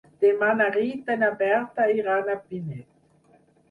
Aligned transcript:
Demà 0.23 0.47
na 0.61 0.69
Rita 0.77 1.19
i 1.19 1.21
na 1.25 1.31
Berta 1.43 1.89
iran 2.01 2.35
a 2.39 2.43
Pinet. 2.43 2.95